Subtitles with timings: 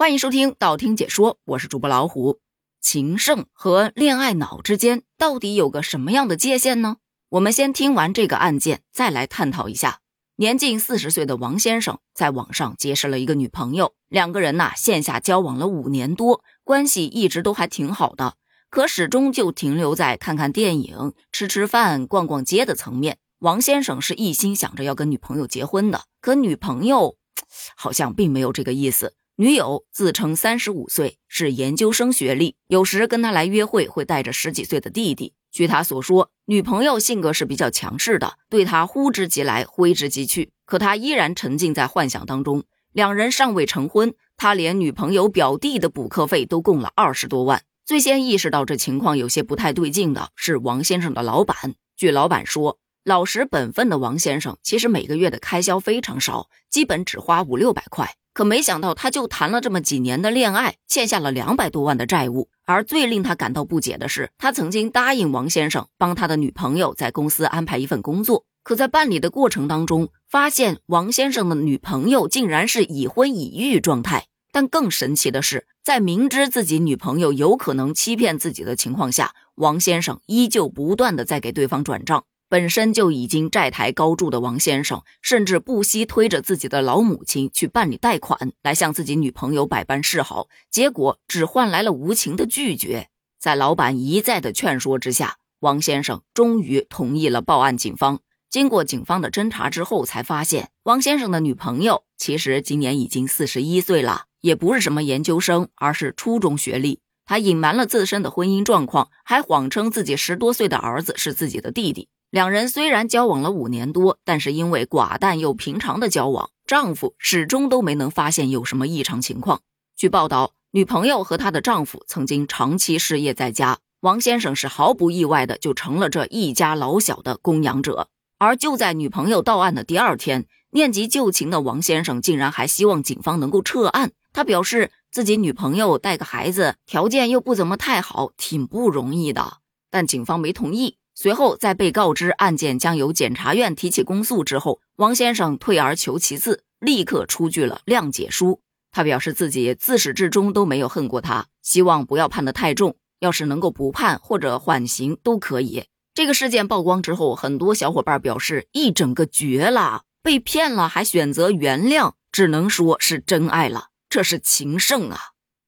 [0.00, 2.40] 欢迎收听道听解说，我是主播老虎。
[2.80, 6.96] 情圣和恋爱脑之间到底有个什么样的界限呢？
[7.28, 10.00] 我们先听完这个案件，再来探讨一下。
[10.36, 18.36] 年近四十岁的王先生在网上结识了一个女朋友，两个人呐线下交往了五年多，关系一直都还挺好的，
[18.70, 23.18] 可始终就停留在看看电影、吃吃饭、逛逛街的层面。
[23.40, 27.16] 王先生是一心想着要跟女朋友结婚的，可女朋友
[27.76, 29.12] 好像并没有这个意思。
[29.36, 35.32] 女友自称三十五岁，是研究生学历，有时跟他来约会会带着十几岁的弟弟。
[35.50, 40.52] 据他所说，女朋友性格是比较强势的，对他呼之即来，挥之即去。
[40.66, 42.64] 可他依然沉浸在幻想当中。
[42.92, 47.62] 两人尚未成婚，他连女朋友表弟的补课费都供了二十多万。
[47.86, 51.74] 最先意识到这情况有些不太对劲的是王先生的老板。
[51.96, 58.14] 据老板说，老实本分的王先生其实每个月的开销非常少，基本只花五六百块。
[58.32, 62.48] 可没想到，他就谈了这么几年的恋爱，欠下了两百多万的债务。
[62.64, 74.26] 而最令他感到不解的是，他曾经答应王先生帮他的女朋友在公司安排一份工作，可在办理的过程当中，发现王先生的女朋友竟然是已婚已育状态。
[74.52, 82.24] 但更神奇的是，在明知自己女朋友有可能欺骗自己的情况下，王先生依旧不断的在给对方转账。
[82.50, 93.06] 本身就已经债台高筑的王先生，甚至不惜推着自己的老母亲去办理贷款，来向自己女朋友百般示好，结果只换来了无情的拒绝。
[93.38, 97.78] 在老板一再的劝说之下，王先生终于同意了报案。
[97.78, 98.18] 警方
[98.50, 106.98] 经过警方的侦查之后，才发现王先生的女朋友其实今年已经四十一岁了，也不是什么研究生，而是初中学历。
[107.24, 112.08] 他隐瞒了自身的婚姻状况，还谎称自己十多岁的儿子是自己的弟弟。
[112.30, 119.62] 两人虽然交往了五年多，但是因为寡淡又平常的交往，丈夫始终都没能发现有什么异常情况。
[119.96, 128.06] 据报道，女朋友和她的丈夫曾经长期失业在家，王先生是毫不意外的就成了这一家老小的供养者。
[128.38, 134.12] 而就在女朋友到案的第二天，念及旧情的王先生竟然还希望警方能够撤案。
[134.32, 139.54] 他表示自己女朋友带个孩子，条件又不怎么太好，挺不容易的，
[139.90, 140.98] 但警方没同意。
[141.22, 148.62] 随后，在被告知案件将由检察院提起公诉之后，王先生退而求其次，立刻出具了谅解书。
[148.90, 155.84] 他表示自己自始至终都没有恨过他，希望不要判得太重，要是能够不判或者缓刑都可以。
[156.14, 165.18] 这个事件曝光之后，很多小伙伴表示一整个绝了，被骗了还选择原谅，只能说是真爱了，这是情圣啊！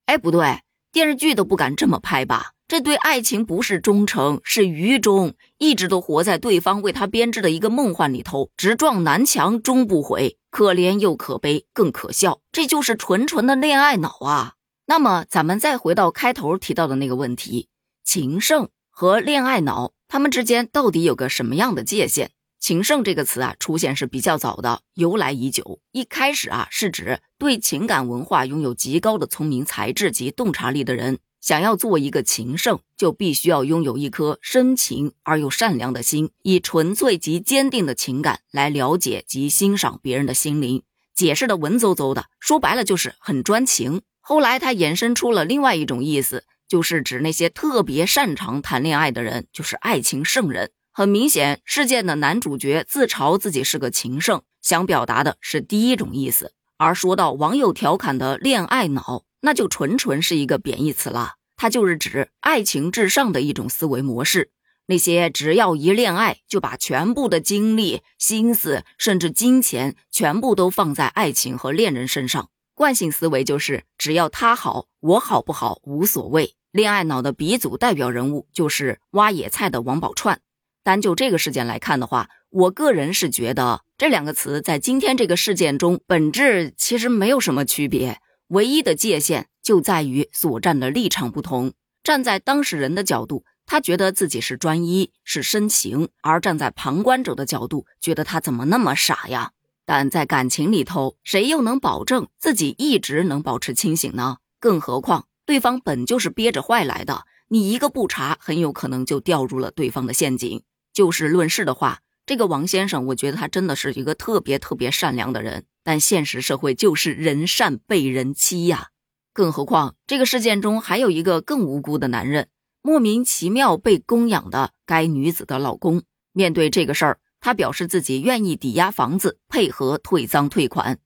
[0.06, 2.52] 哎，不对，电视剧都不敢这么拍吧？
[2.72, 12.40] 这对爱情不是忠诚，是愚忠，一直都活在对方为他编织的一个梦幻里头，直撞南墙终不悔，可怜又可悲，更可笑。
[12.50, 14.54] 这就是纯纯的恋爱脑啊！
[14.86, 17.68] 那么，咱们再回到开头提到的那个问题：
[18.04, 22.30] 情圣和恋爱脑，他们之间到底有个什么样的界限？
[22.58, 25.80] 情圣这个词啊，出现是比较早的，由来已久。
[25.90, 31.18] 一开始啊，是指对情感文化拥有极高的聪明才智及洞察力的人。
[31.42, 40.84] 想要做一个情圣，就必须要拥有一颗深情而又善良的心，以纯粹及坚定的情感来了解及欣赏别人的心灵。
[41.14, 44.02] 解释的文绉绉的，说白了就是很专情。
[44.20, 50.70] 后来他衍生出了另外一种意思，就是指那些特别擅长谈恋爱的人，就是爱情圣人。
[50.92, 56.52] 很明显，事件的男主角自嘲自己是个情圣，想表达的是第一种意思。
[56.76, 59.25] 而说到网友调侃的恋爱脑。
[59.42, 64.50] 那就纯纯是一个贬义词了，它就是指爱情至上的一种思维模式。
[64.86, 76.54] 那些只要一恋爱就把全部的精力、心思，甚至金钱全部都放在爱情和恋人身上，惯性思维就是只要他好，我好不好无所谓。
[76.72, 80.38] 恋爱脑的鼻祖代表人物就是挖野菜的王宝钏。
[80.82, 88.19] 单就这个事件来看的话，我个人是觉得这两个词在今天这个事件中本质其实没有什么区别。
[88.52, 91.72] 唯一的界限就在于所站的立场不同。
[92.02, 99.52] 站在当事人的角度，他觉得自己是专一，是深情；而站在旁观者的角度，觉得他怎么那么傻呀？
[99.87, 104.37] 但在感情里头，谁又能保证自己一直能保持清醒呢？
[104.60, 110.62] 更何况对方本就是憋着坏来的，你一个不查，很有可能就掉入了对方的陷阱。
[110.93, 112.00] 就事论事的话，
[112.32, 115.67] 这个王先生，我觉得他真的是一个特别特别善良的人。
[115.84, 118.88] 但现实社会就是人善被人欺呀，
[119.34, 122.49] 更何况这个事件中还有一个更无辜的男人，
[122.81, 126.05] 莫名其妙被供养的该女子的老公。
[126.32, 131.00] 面对这个事儿，他表示自己愿意抵押房子，配合退赃退款。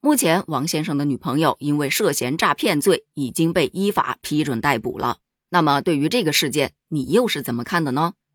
[0.00, 5.18] 目前，王先生的女朋友因为涉嫌诈骗罪已经被依法批准逮捕了。
[5.50, 8.14] 那么，对于这个事件，你又是怎么看的呢？